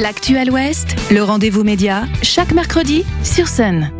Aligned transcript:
L'actuel 0.00 0.52
Ouest, 0.52 0.94
le 1.10 1.24
rendez-vous 1.24 1.64
média, 1.64 2.04
chaque 2.22 2.52
mercredi 2.52 3.04
sur 3.24 3.48
Sun. 3.48 3.97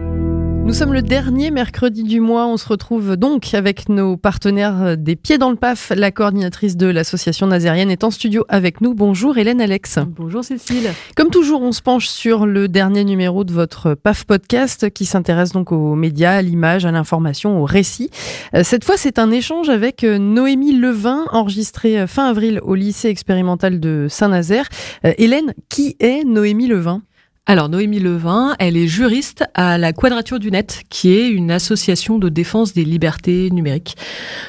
Nous 0.68 0.75
sommes 0.75 0.92
le 0.92 1.00
dernier 1.00 1.50
mercredi 1.50 2.02
du 2.02 2.21
mois. 2.21 2.46
On 2.46 2.58
se 2.58 2.68
retrouve 2.68 3.17
donc 3.17 3.54
avec 3.54 3.88
nos 3.88 4.18
partenaires 4.18 4.99
des 4.99 5.17
Pieds 5.17 5.38
dans 5.38 5.49
le 5.49 5.56
PAF. 5.56 5.92
La 5.97 6.10
coordinatrice 6.10 6.76
de 6.76 6.86
l'association 6.86 7.47
nazérienne 7.47 7.91
est 7.91 8.04
en 8.04 8.11
studio 8.11 8.45
avec 8.50 8.82
nous. 8.82 8.93
Bonjour 8.93 9.39
Hélène 9.39 9.62
Alex. 9.62 9.98
Bonjour 10.07 10.45
Cécile. 10.45 10.93
Comme 11.16 11.30
toujours, 11.30 11.62
on 11.62 11.72
se 11.72 11.80
penche 11.80 12.08
sur 12.08 12.44
le 12.44 12.68
dernier 12.68 13.04
numéro 13.04 13.44
de 13.44 13.52
votre 13.54 13.94
PAF 13.94 14.25
podcast 14.25 14.90
qui 14.90 15.07
s'intéresse 15.07 15.52
donc 15.52 15.72
aux 15.72 15.94
médias, 15.94 16.32
à 16.32 16.43
l'image, 16.43 16.85
à 16.85 16.93
l'information, 16.93 17.62
au 17.62 17.64
récit. 17.64 18.11
Euh, 18.54 18.62
cette 18.62 18.85
fois, 18.85 18.98
c'est 18.98 19.18
un 19.18 19.30
échange 19.30 19.71
avec 19.71 20.04
euh, 20.04 20.18
Noémie 20.18 20.76
Levin, 20.76 21.25
enregistré 21.32 21.98
euh, 21.98 22.07
fin 22.07 22.29
avril 22.29 22.61
au 22.62 22.75
lycée 22.75 23.08
expérimental 23.08 23.80
de 23.80 24.07
Saint-Nazaire. 24.11 24.68
Hélène, 25.03 25.54
qui 25.71 25.96
est 25.98 26.25
Noémie 26.25 26.66
Levin? 26.66 27.00
Alors 27.48 27.70
Noémie 27.70 27.98
Levin, 27.98 28.54
elle 28.58 28.76
est 28.76 28.86
juriste 28.86 29.43
à 29.54 29.79
la 29.79 29.94
Quadrature 29.94 30.39
du 30.39 30.50
Net, 30.50 30.82
qui 30.90 31.14
est 31.14 31.30
une 31.30 31.50
association 31.50 32.19
de 32.19 32.29
défense 32.29 32.75
des 32.75 32.84
libertés 32.84 33.48
numériques. 33.51 33.97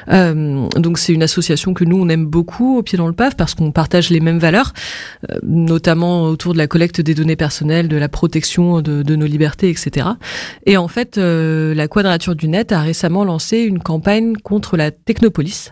Euh, 0.09 0.67
donc 0.76 0.99
c'est 0.99 1.13
une 1.13 1.23
association 1.23 1.73
que 1.73 1.85
nous 1.85 1.95
on 1.95 2.09
aime 2.09 2.26
beaucoup 2.26 2.77
au 2.77 2.84
pied 2.84 2.98
dans 2.98 3.07
le 3.07 3.13
paf 3.13 3.38
parce 3.38 3.55
qu'on 3.55 3.71
partage 3.71 4.09
les 4.09 4.20
mêmes 4.20 4.38
valeurs, 4.38 4.73
euh, 5.31 5.38
notamment 5.43 6.23
autour 6.23 6.52
de 6.52 6.57
la 6.57 6.67
collecte 6.67 6.99
des 6.99 7.16
données 7.16 7.38
personnelles, 7.38 7.88
de 7.88 7.95
la 7.95 8.09
protection 8.09 8.81
de, 8.81 9.16
nos 9.16 9.26
libertés, 9.26 9.70
etc. 9.70 10.07
Et 10.66 10.76
en 10.76 10.90
fait, 10.90 11.18
euh, 11.18 11.73
la 11.73 11.88
Quadrature 11.88 12.35
du 12.35 12.49
Net 12.49 12.73
a 12.73 12.81
récemment 12.81 13.23
lancé 13.23 13.59
une 13.59 13.79
campagne 13.79 14.35
contre 14.35 14.76
la 14.76 14.91
technopolis, 14.91 15.71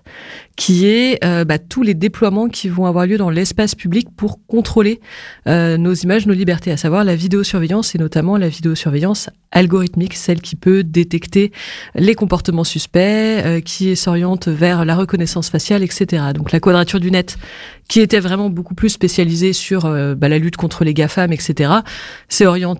qui 0.58 0.88
est 0.88 1.24
euh, 1.24 1.46
bah, 1.46 1.60
tous 1.60 1.84
les 1.84 1.94
déploiements 1.94 2.50
qui 2.50 2.68
vont 2.68 2.86
avoir 2.86 3.06
lieu 3.06 3.18
dans 3.18 3.30
l'espace 3.30 3.76
public 3.76 4.08
pour 4.18 4.46
contrôler 4.48 5.00
euh, 5.48 5.78
nos 5.78 5.94
images, 5.94 6.26
nos 6.26 6.34
libertés, 6.34 6.72
à 6.72 6.78
savoir 6.78 7.04
la 7.04 7.16
vidéosurveillance 7.18 7.94
et 7.96 7.98
notamment 7.98 8.38
la 8.38 8.48
vidéosurveillance 8.48 9.30
algorithmique, 9.52 10.14
celle 10.14 10.42
qui 10.42 10.56
peut 10.56 10.84
détecter 10.84 11.52
les 11.96 12.16
comportements 12.16 12.64
suspects, 12.64 13.00
euh, 13.00 13.60
qui 13.60 13.96
s'oriente 13.96 14.48
vers 14.48 14.86
la 14.86 14.96
reconnaissance 14.96 15.50
faciale, 15.50 15.84
etc. 15.84 16.24
Donc 16.34 16.54
la 16.54 16.62
quadrature 16.62 17.00
du 17.00 17.12
net, 17.12 17.38
qui 17.90 18.00
était 18.00 18.20
vraiment 18.20 18.50
beaucoup 18.50 18.76
plus 18.76 18.90
spécialisée 18.90 19.54
sur 19.54 19.90
bah, 20.16 20.30
la 20.30 20.40
lutte 20.40 20.58
contre 20.58 20.84
les 20.84 20.94
GAFAM, 20.94 21.32
etc., 21.32 21.72
s'est 22.30 22.46
orientée 22.46 22.78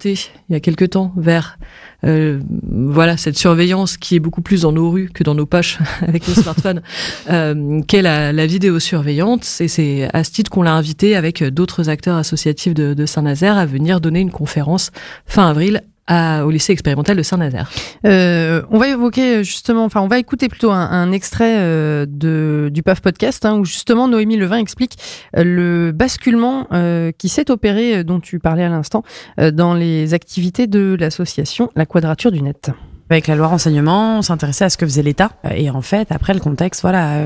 il 0.50 0.54
y 0.54 0.56
a 0.56 0.60
quelque 0.60 0.86
temps 0.86 1.14
vers 1.18 1.58
euh, 2.06 2.40
voilà 2.64 3.18
cette 3.18 3.38
surveillance 3.38 3.98
qui 3.98 4.16
est 4.16 4.20
beaucoup 4.20 4.42
plus 4.42 4.62
dans 4.62 4.72
nos 4.72 4.92
rues 4.92 5.10
que 5.12 5.24
dans 5.24 5.34
nos 5.34 5.46
poches 5.48 5.80
avec 6.02 6.28
nos 6.28 6.34
smartphones, 6.42 6.82
euh, 7.30 7.82
qu'est 7.88 8.02
la, 8.02 8.32
la 8.32 8.46
vidéosurveillance. 8.46 9.62
Et 9.62 9.68
c'est 9.68 10.08
à 10.14 10.24
ce 10.24 10.32
titre 10.32 10.52
qu'on 10.52 10.62
l'a 10.62 10.74
invité 10.74 11.16
avec 11.16 11.44
d'autres 11.44 11.90
acteurs 11.90 12.16
associatifs 12.16 12.74
de, 12.74 12.94
de 12.94 13.06
Saint-Nazaire 13.06 13.58
à 13.58 13.66
venir 13.66 14.00
donner 14.00 14.20
une 14.20 14.27
conférence 14.32 14.92
fin 15.26 15.50
avril 15.50 15.82
au 16.10 16.50
lycée 16.50 16.74
expérimental 16.74 17.18
de 17.18 17.24
Saint-Nazaire. 17.24 17.70
Euh, 18.06 18.62
on 18.72 18.78
va 18.78 18.88
évoquer 18.90 19.44
justement, 19.44 19.84
enfin 19.84 20.02
on 20.02 20.08
va 20.08 20.20
écouter 20.20 20.48
plutôt 20.48 20.72
un, 20.72 21.12
extrait 21.12 21.58
euh, 21.60 22.06
du 22.70 22.84
PAF 22.84 23.02
podcast 23.02 23.46
hein, 23.46 23.58
où 23.58 23.66
justement 23.66 24.08
Noémie 24.08 24.38
Levin 24.38 24.58
explique 24.58 24.98
euh, 25.36 25.44
le 25.44 25.92
basculement 25.92 26.68
euh, 26.72 27.12
qui 27.18 27.30
s'est 27.30 27.52
opéré, 27.52 28.04
dont 28.04 28.20
tu 28.20 28.40
parlais 28.40 28.64
à 28.64 28.70
l'instant, 28.70 29.04
dans 29.38 29.74
les 29.74 30.14
activités 30.14 30.68
de 30.68 30.96
l'association 31.00 31.72
La 31.76 31.86
Quadrature 31.86 32.32
du 32.32 32.42
Net. 32.42 32.72
Avec 33.10 33.28
la 33.28 33.36
loi 33.36 33.48
renseignement, 33.48 34.18
on 34.18 34.22
s'intéressait 34.22 34.66
à 34.66 34.70
ce 34.70 34.78
que 34.78 34.86
faisait 34.86 35.02
l'État. 35.02 35.32
Et 35.56 35.70
en 35.70 35.82
fait, 35.82 36.12
après 36.12 36.34
le 36.34 36.42
contexte, 36.42 36.82
voilà, 36.82 37.24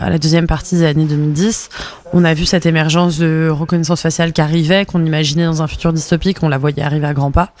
à 0.00 0.10
la 0.10 0.18
deuxième 0.18 0.46
partie 0.46 0.76
des 0.76 0.84
années 0.84 1.06
2010, 1.06 1.70
on 2.12 2.24
a 2.24 2.34
vu 2.34 2.44
cette 2.44 2.66
émergence 2.66 3.18
de 3.18 3.48
reconnaissance 3.50 4.00
faciale 4.00 4.32
qui 4.32 4.40
arrivait, 4.40 4.84
qu'on 4.84 5.04
imaginait 5.04 5.44
dans 5.44 5.60
un 5.60 5.66
futur 5.66 5.92
dystopique, 5.92 6.42
on 6.42 6.48
la 6.48 6.58
voyait 6.58 6.82
arriver 6.82 7.06
à 7.06 7.14
grands 7.14 7.32
pas. 7.32 7.52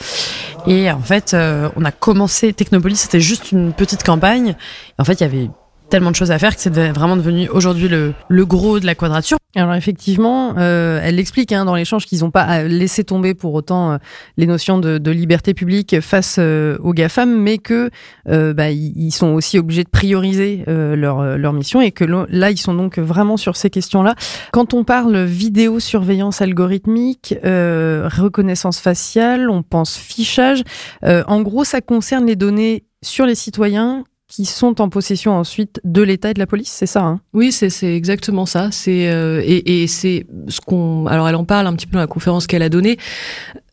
Et 0.68 0.90
en 0.90 1.00
fait, 1.00 1.34
euh, 1.34 1.68
on 1.76 1.84
a 1.84 1.90
commencé, 1.90 2.52
Technopolis, 2.52 2.96
c'était 2.96 3.20
juste 3.20 3.50
une 3.50 3.72
petite 3.72 4.04
campagne. 4.04 4.54
En 4.98 5.04
fait, 5.04 5.14
il 5.14 5.22
y 5.22 5.26
avait 5.26 5.50
tellement 5.92 6.10
de 6.10 6.16
choses 6.16 6.30
à 6.30 6.38
faire 6.38 6.56
que 6.56 6.62
c'est 6.62 6.70
vraiment 6.70 7.18
devenu 7.18 7.50
aujourd'hui 7.50 7.86
le, 7.86 8.14
le, 8.30 8.46
gros 8.46 8.80
de 8.80 8.86
la 8.86 8.94
quadrature. 8.94 9.36
Alors 9.54 9.74
effectivement, 9.74 10.54
euh, 10.56 10.98
elle 11.02 11.20
explique 11.20 11.52
hein, 11.52 11.66
dans 11.66 11.74
l'échange 11.74 12.06
qu'ils 12.06 12.20
n'ont 12.20 12.30
pas 12.30 12.62
laissé 12.62 13.04
tomber 13.04 13.34
pour 13.34 13.52
autant 13.52 13.92
euh, 13.92 13.96
les 14.38 14.46
notions 14.46 14.78
de, 14.78 14.96
de, 14.96 15.10
liberté 15.10 15.52
publique 15.52 16.00
face 16.00 16.36
euh, 16.38 16.78
aux 16.80 16.94
GAFAM, 16.94 17.38
mais 17.38 17.58
que 17.58 17.90
euh, 18.30 18.54
bah, 18.54 18.70
ils 18.70 19.10
sont 19.10 19.34
aussi 19.34 19.58
obligés 19.58 19.84
de 19.84 19.90
prioriser 19.90 20.64
euh, 20.66 20.96
leur, 20.96 21.36
leur 21.36 21.52
mission 21.52 21.82
et 21.82 21.92
que 21.92 22.06
là, 22.06 22.50
ils 22.50 22.56
sont 22.56 22.72
donc 22.72 22.98
vraiment 22.98 23.36
sur 23.36 23.54
ces 23.54 23.68
questions-là. 23.68 24.14
Quand 24.50 24.72
on 24.72 24.84
parle 24.84 25.24
vidéosurveillance 25.24 26.40
algorithmique, 26.40 27.34
reconnaissance 27.44 28.80
faciale, 28.80 29.50
on 29.50 29.62
pense 29.62 29.98
fichage. 29.98 30.62
en 31.02 31.42
gros, 31.42 31.64
ça 31.64 31.82
concerne 31.82 32.24
les 32.24 32.36
données 32.36 32.84
sur 33.02 33.26
les 33.26 33.34
citoyens 33.34 34.04
qui 34.32 34.46
sont 34.46 34.80
en 34.80 34.88
possession 34.88 35.32
ensuite 35.32 35.78
de 35.84 36.00
l'État 36.00 36.30
et 36.30 36.34
de 36.34 36.38
la 36.38 36.46
police, 36.46 36.70
c'est 36.70 36.86
ça 36.86 37.02
hein? 37.02 37.20
Oui, 37.34 37.52
c'est 37.52 37.94
exactement 37.94 38.46
ça. 38.46 38.70
C'est 38.70 39.10
euh, 39.10 39.42
et, 39.44 39.82
et 39.82 39.86
c'est 39.86 40.24
ce 40.48 40.58
qu'on. 40.62 41.06
Alors, 41.06 41.28
elle 41.28 41.36
en 41.36 41.44
parle 41.44 41.66
un 41.66 41.74
petit 41.74 41.86
peu 41.86 41.94
dans 41.94 42.00
la 42.00 42.06
conférence 42.06 42.46
qu'elle 42.46 42.62
a 42.62 42.70
donnée. 42.70 42.96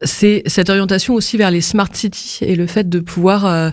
C'est 0.02 0.44
cette 0.46 0.70
orientation 0.70 1.14
aussi 1.14 1.36
vers 1.36 1.52
les 1.52 1.62
smart 1.62 1.90
cities 1.92 2.40
et 2.42 2.56
le 2.56 2.68
fait 2.68 2.88
de 2.88 3.00
pouvoir, 3.00 3.46
euh, 3.46 3.70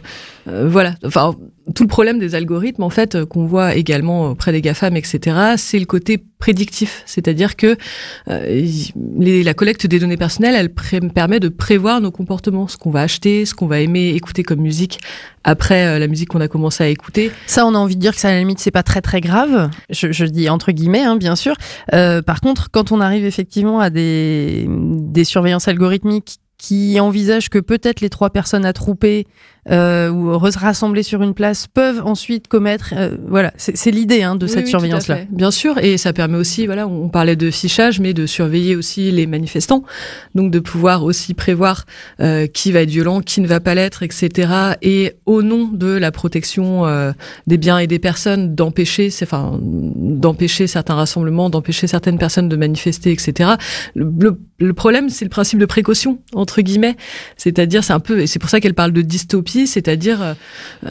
euh, 0.49 0.69
voilà. 0.69 0.95
Enfin, 1.05 1.37
tout 1.75 1.85
le 1.85 1.89
problème 1.89 2.19
des 2.19 2.35
algorithmes, 2.35 2.83
en 2.83 2.91
fait, 2.91 3.25
qu'on 3.25 3.47
voit 3.47 3.75
également 3.75 4.31
auprès 4.31 4.53
des 4.53 4.61
GAFAM, 4.61 4.97
etc., 4.97 5.55
c'est 5.57 5.79
le 5.79 5.85
côté 5.85 6.23
prédictif. 6.39 7.03
C'est-à-dire 7.07 7.57
que 7.57 7.77
euh, 8.29 8.65
la 9.17 9.55
collecte 9.55 9.87
des 9.87 9.99
données 9.99 10.17
personnelles, 10.17 10.55
elle 10.55 11.11
permet 11.11 11.41
de 11.41 11.49
prévoir 11.49 12.01
nos 12.01 12.11
comportements, 12.11 12.69
ce 12.69 12.77
qu'on 12.77 12.91
va 12.91 13.03
acheter, 13.03 13.47
ce 13.47 13.55
qu'on 13.55 13.67
va 13.67 13.81
aimer 13.81 14.11
écouter 14.11 14.43
comme 14.43 14.61
musique 14.61 15.01
après 15.45 15.87
euh, 15.87 15.99
la 15.99 16.09
musique 16.09 16.29
qu'on 16.29 16.41
a 16.41 16.49
commencé 16.49 16.83
à 16.83 16.89
écouter. 16.89 17.31
Ça, 17.47 17.65
on 17.67 17.75
a 17.75 17.79
envie 17.79 17.95
de 17.95 18.01
dire 18.01 18.15
que 18.15 18.21
ça, 18.21 18.29
à 18.29 18.33
la 18.33 18.41
limite, 18.41 18.59
c'est 18.59 18.73
pas 18.73 18.83
très 18.83 19.01
très 19.01 19.21
grave. 19.21 19.71
Je, 19.91 20.13
je 20.13 20.25
dis 20.25 20.49
entre 20.49 20.73
guillemets, 20.73 21.05
hein, 21.05 21.17
bien 21.17 21.37
sûr. 21.37 21.55
Euh, 21.95 22.21
par 22.21 22.41
contre, 22.41 22.71
quand 22.71 22.91
on 22.93 23.01
arrive 23.01 23.25
effectivement 23.25 23.81
à 23.81 23.89
des, 23.89 24.67
des 24.69 25.25
surveillances 25.25 25.69
algorithmiques 25.69 26.16
qui 26.59 26.99
envisagent 27.01 27.49
que 27.49 27.59
peut-être 27.59 28.01
les 28.01 28.11
trois 28.11 28.31
personnes 28.31 28.65
attroupées 28.65 29.27
euh, 29.71 30.11
ou 30.11 30.39
rassembler 30.39 31.03
sur 31.03 31.23
une 31.23 31.35
place 31.35 31.67
peuvent 31.67 32.03
ensuite 32.05 32.49
commettre. 32.49 32.95
Euh, 32.97 33.17
voilà, 33.29 33.53
c'est 33.57 33.91
l'idée 33.91 34.23
hein, 34.23 34.37
de 34.37 34.47
cette 34.47 34.69
surveillance-là. 34.69 35.19
Bien 35.31 35.51
sûr, 35.51 35.79
et 35.79 35.99
ça 35.99 36.13
permet 36.13 36.39
aussi, 36.39 36.67
voilà, 36.67 36.87
on 36.87 37.09
parlait 37.09 37.37
de 37.37 37.51
fichage, 37.51 38.01
mais 38.01 38.15
de 38.15 38.27
surveiller 38.27 38.77
aussi 38.77 39.11
les 39.11 39.27
manifestants, 39.27 39.85
donc 40.35 40.51
de 40.51 40.59
pouvoir 40.59 41.05
aussi 41.05 41.35
prévoir 41.35 41.85
euh, 42.21 42.47
qui 42.47 42.73
va 42.73 42.83
être 42.83 42.91
violent, 42.91 43.21
qui 43.21 43.41
ne 43.41 43.47
va 43.47 43.61
pas 43.61 43.75
l'être, 43.75 44.03
etc. 44.03 44.49
Et 44.83 45.15
au 45.27 45.43
nom 45.43 45.69
de 45.73 45.89
la 45.89 46.13
protection 46.13 46.87
euh, 46.87 47.13
des 47.47 47.59
biens 47.59 47.79
et 47.79 47.87
des 47.87 47.99
personnes, 47.99 48.55
d'empêcher, 48.55 49.11
enfin, 49.23 49.59
d'empêcher 49.63 50.67
certains 50.67 50.95
rassemblements, 50.95 51.51
d'empêcher 51.51 51.87
certaines 51.87 52.19
personnes 52.19 52.49
de 52.49 52.57
manifester, 52.57 53.11
etc. 53.11 53.51
Le, 53.95 54.39
le 54.59 54.73
problème, 54.75 55.09
c'est 55.09 55.25
le 55.25 55.31
principe 55.31 55.59
de 55.59 55.67
précaution 55.67 56.19
entre 56.35 56.61
guillemets, 56.61 56.97
c'est-à-dire 57.37 57.85
c'est 57.85 57.93
un 57.93 58.01
peu, 58.01 58.21
et 58.21 58.27
c'est 58.27 58.39
pour 58.39 58.51
ça 58.51 58.61
qu'elle 58.61 58.75
parle 58.75 58.93
de 58.93 59.03
dystopie 59.03 59.56
c'est-à-dire, 59.65 60.21
euh, 60.21 60.35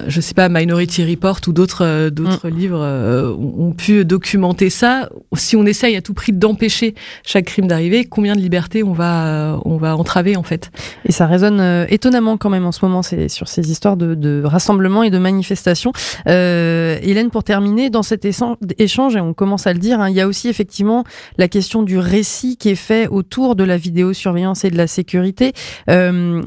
je 0.07 0.19
sais 0.21 0.33
pas, 0.33 0.49
Minority 0.49 1.05
Report 1.05 1.39
ou 1.47 1.53
d'autres 1.53 1.85
euh, 1.85 2.09
d'autres 2.09 2.49
mm. 2.49 2.57
livres 2.57 2.81
euh, 2.81 3.31
ont 3.31 3.73
pu 3.73 4.03
documenter 4.05 4.71
ça. 4.71 5.09
Si 5.35 5.55
on 5.55 5.65
essaye 5.65 5.95
à 5.95 6.01
tout 6.01 6.13
prix 6.13 6.33
d'empêcher 6.33 6.95
chaque 7.23 7.45
crime 7.45 7.67
d'arriver, 7.67 8.05
combien 8.05 8.35
de 8.35 8.41
libertés 8.41 8.83
on 8.83 8.93
va 8.93 9.59
on 9.65 9.77
va 9.77 9.95
entraver 9.95 10.35
en 10.35 10.43
fait? 10.43 10.71
Et 11.05 11.11
ça 11.11 11.27
résonne 11.27 11.85
étonnamment 11.89 12.37
quand 12.37 12.49
même 12.49 12.65
en 12.65 12.71
ce 12.71 12.83
moment, 12.83 13.01
c'est 13.01 13.29
sur 13.29 13.47
ces 13.47 13.71
histoires 13.71 13.97
de, 13.97 14.15
de 14.15 14.43
rassemblements 14.45 15.03
et 15.03 15.09
de 15.09 15.17
manifestations. 15.17 15.91
Hélène, 16.25 17.29
pour 17.31 17.43
terminer, 17.43 17.89
dans 17.89 18.03
cet 18.03 18.25
échange, 18.25 19.15
et 19.15 19.19
on 19.19 19.33
commence 19.33 19.67
à 19.67 19.73
le 19.73 19.79
dire, 19.79 19.99
hein, 19.99 20.09
il 20.09 20.15
y 20.15 20.21
a 20.21 20.27
aussi 20.27 20.49
effectivement 20.49 21.03
la 21.37 21.47
question 21.47 21.83
du 21.83 21.97
récit 21.97 22.57
qui 22.57 22.69
est 22.69 22.75
fait 22.75 23.07
autour 23.07 23.55
de 23.55 23.63
la 23.63 23.77
vidéosurveillance 23.77 24.65
et 24.65 24.69
de 24.69 24.77
la 24.77 24.87
sécurité. 24.87 25.53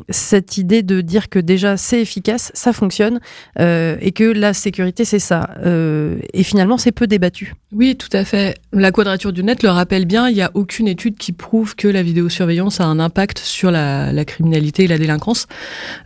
cette 0.08 0.58
idée 0.58 0.82
de 0.82 1.00
dire 1.00 1.28
que 1.28 1.38
déjà 1.38 1.76
c'est 1.76 2.00
efficace, 2.00 2.50
ça 2.54 2.72
fonctionne, 2.72 3.20
euh, 3.58 3.96
et 4.00 4.12
que 4.12 4.24
la 4.24 4.52
sécurité, 4.52 5.04
c'est 5.04 5.18
ça. 5.18 5.50
Euh, 5.64 6.18
et 6.32 6.42
finalement, 6.42 6.78
c'est 6.78 6.92
peu 6.92 7.06
débattu. 7.06 7.54
Oui, 7.72 7.96
tout 7.96 8.08
à 8.12 8.24
fait. 8.24 8.56
La 8.78 8.92
quadrature 8.92 9.32
du 9.32 9.42
net 9.42 9.62
le 9.62 9.70
rappelle 9.70 10.04
bien, 10.04 10.28
il 10.28 10.34
n'y 10.34 10.42
a 10.42 10.50
aucune 10.54 10.88
étude 10.88 11.16
qui 11.16 11.32
prouve 11.32 11.74
que 11.74 11.88
la 11.88 12.02
vidéosurveillance 12.02 12.80
a 12.80 12.84
un 12.84 13.00
impact 13.00 13.38
sur 13.38 13.70
la, 13.70 14.12
la 14.12 14.24
criminalité 14.24 14.84
et 14.84 14.86
la 14.86 14.98
délinquance. 14.98 15.46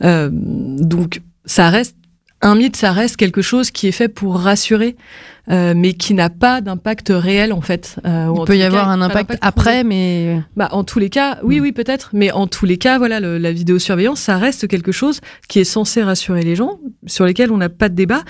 Euh, 0.03 0.31
donc, 0.33 1.21
ça 1.45 1.69
reste 1.71 1.97
un 2.43 2.57
mythe, 2.57 2.77
ça 2.77 2.93
reste 2.93 3.17
quelque 3.17 3.41
chose 3.41 3.71
qui 3.71 3.87
est 3.87 3.93
fait 3.93 4.09
pour 4.09 4.37
rassurer, 4.37 4.97
euh, 5.51 5.75
mais 5.77 5.95
qui 5.95 6.13
n'a 6.13 6.29
pas 6.29 6.61
d'impact 6.61 7.13
réel 7.15 7.53
en 7.53 7.61
fait. 7.61 7.97
Euh, 8.05 8.33
Il 8.37 8.45
peut 8.45 8.57
y 8.57 8.63
avoir 8.63 8.91
un 8.91 9.01
impact, 9.01 9.39
après, 9.41 9.85
mais 9.85 10.41
bah 10.57 10.69
en 10.73 10.83
tous 10.83 10.99
les 10.99 11.09
cas, 11.09 11.39
oui, 11.43 11.59
hmm. 11.59 11.63
oui, 11.63 11.73
peut-être, 11.73 12.11
mais 12.13 12.33
en 12.33 12.49
tous 12.49 12.67
les 12.67 12.79
cas, 12.79 12.99
voilà, 12.99 13.21
le, 13.21 13.39
la 13.39 13.53
vidéosurveillance, 13.53 14.21
ça 14.21 14.39
reste 14.39 14.67
quelque 14.67 14.93
chose 14.93 15.21
qui 15.49 15.61
est 15.61 15.65
censé 15.65 16.03
rassurer 16.03 16.43
les 16.43 16.57
gens, 16.57 16.81
sur 17.07 17.25
lesquels 17.25 17.53
on 17.53 17.59
n'a 17.59 17.69
pas 17.69 17.89
de 17.89 17.95
débat, 17.95 18.23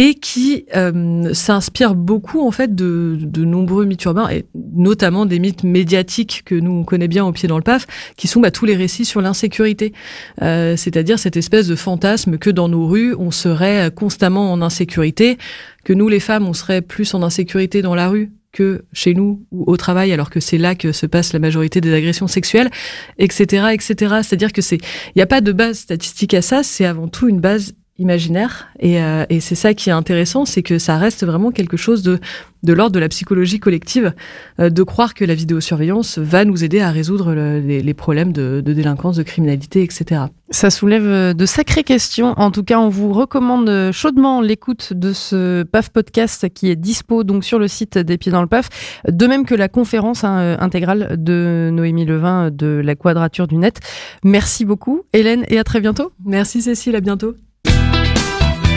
et 0.00 0.14
qui 0.14 0.64
euh, 0.74 1.34
s'inspire 1.34 1.94
beaucoup 1.94 2.40
en 2.40 2.50
fait 2.50 2.74
de, 2.74 3.18
de 3.20 3.44
nombreux 3.44 3.84
mythes 3.84 4.04
urbains 4.04 4.30
et 4.30 4.46
notamment 4.54 5.26
des 5.26 5.38
mythes 5.38 5.62
médiatiques 5.62 6.40
que 6.46 6.54
nous 6.54 6.72
on 6.72 6.84
connaît 6.84 7.06
bien 7.06 7.26
au 7.26 7.32
pied 7.32 7.48
dans 7.48 7.58
le 7.58 7.62
paf, 7.62 7.86
qui 8.16 8.26
sont 8.26 8.40
bah, 8.40 8.50
tous 8.50 8.64
les 8.64 8.76
récits 8.76 9.04
sur 9.04 9.20
l'insécurité, 9.20 9.92
euh, 10.40 10.74
c'est-à-dire 10.74 11.18
cette 11.18 11.36
espèce 11.36 11.66
de 11.66 11.76
fantasme 11.76 12.38
que 12.38 12.48
dans 12.48 12.70
nos 12.70 12.86
rues 12.86 13.14
on 13.18 13.30
serait 13.30 13.90
constamment 13.94 14.50
en 14.50 14.62
insécurité, 14.62 15.36
que 15.84 15.92
nous 15.92 16.08
les 16.08 16.20
femmes 16.20 16.48
on 16.48 16.54
serait 16.54 16.80
plus 16.80 17.12
en 17.12 17.22
insécurité 17.22 17.82
dans 17.82 17.94
la 17.94 18.08
rue 18.08 18.32
que 18.52 18.84
chez 18.94 19.12
nous 19.12 19.44
ou 19.52 19.64
au 19.70 19.76
travail, 19.76 20.12
alors 20.12 20.30
que 20.30 20.40
c'est 20.40 20.56
là 20.56 20.74
que 20.74 20.92
se 20.92 21.04
passe 21.04 21.34
la 21.34 21.38
majorité 21.40 21.82
des 21.82 21.92
agressions 21.92 22.26
sexuelles, 22.26 22.70
etc., 23.18 23.66
etc. 23.74 23.94
C'est-à-dire 24.22 24.52
que 24.52 24.62
c'est, 24.62 24.76
il 24.78 25.12
n'y 25.16 25.22
a 25.22 25.26
pas 25.26 25.42
de 25.42 25.52
base 25.52 25.78
statistique 25.78 26.34
à 26.34 26.42
ça, 26.42 26.62
c'est 26.62 26.86
avant 26.86 27.06
tout 27.06 27.28
une 27.28 27.38
base 27.38 27.74
imaginaire. 28.00 28.68
Et, 28.80 29.00
euh, 29.00 29.24
et 29.28 29.40
c'est 29.40 29.54
ça 29.54 29.74
qui 29.74 29.90
est 29.90 29.92
intéressant, 29.92 30.44
c'est 30.44 30.62
que 30.62 30.78
ça 30.78 30.96
reste 30.96 31.24
vraiment 31.24 31.50
quelque 31.50 31.76
chose 31.76 32.02
de, 32.02 32.18
de 32.62 32.72
l'ordre 32.72 32.92
de 32.92 32.98
la 32.98 33.08
psychologie 33.08 33.60
collective, 33.60 34.14
euh, 34.58 34.70
de 34.70 34.82
croire 34.82 35.12
que 35.12 35.24
la 35.24 35.34
vidéosurveillance 35.34 36.18
va 36.18 36.44
nous 36.44 36.64
aider 36.64 36.80
à 36.80 36.90
résoudre 36.90 37.34
le, 37.34 37.60
les, 37.60 37.82
les, 37.82 37.94
problèmes 37.94 38.32
de, 38.32 38.62
de, 38.64 38.72
délinquance, 38.72 39.16
de 39.16 39.22
criminalité, 39.22 39.82
etc. 39.82 40.22
Ça 40.48 40.70
soulève 40.70 41.06
euh, 41.06 41.34
de 41.34 41.44
sacrées 41.44 41.84
questions. 41.84 42.32
En 42.38 42.50
tout 42.50 42.64
cas, 42.64 42.78
on 42.78 42.88
vous 42.88 43.12
recommande 43.12 43.90
chaudement 43.92 44.40
l'écoute 44.40 44.94
de 44.94 45.12
ce 45.12 45.62
PAF 45.62 45.90
podcast 45.90 46.48
qui 46.48 46.70
est 46.70 46.76
dispo 46.76 47.22
donc 47.22 47.44
sur 47.44 47.58
le 47.58 47.68
site 47.68 47.98
des 47.98 48.16
Pieds 48.16 48.32
dans 48.32 48.42
le 48.42 48.48
PAF, 48.48 48.70
de 49.06 49.26
même 49.26 49.44
que 49.44 49.54
la 49.54 49.68
conférence 49.68 50.24
hein, 50.24 50.56
intégrale 50.58 51.16
de 51.18 51.68
Noémie 51.70 52.06
Levin 52.06 52.50
de 52.50 52.80
la 52.82 52.94
Quadrature 52.94 53.46
du 53.46 53.56
Net. 53.56 53.80
Merci 54.24 54.64
beaucoup, 54.64 55.02
Hélène, 55.12 55.44
et 55.48 55.58
à 55.58 55.64
très 55.64 55.80
bientôt. 55.80 56.12
Merci 56.24 56.62
Cécile, 56.62 56.96
à 56.96 57.00
bientôt. 57.00 57.34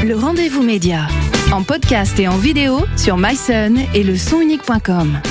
Le 0.04 0.18
rendez-vous 0.18 0.64
média, 0.64 1.08
en 1.54 1.64
podcast 1.64 2.20
et 2.20 2.28
en 2.28 2.36
vidéo 2.36 2.82
sur 2.98 3.16
myson 3.16 3.76
et 3.94 4.04
le 4.04 4.18
sonunique.com. 4.18 5.22